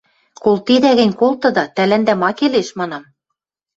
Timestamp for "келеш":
2.37-2.67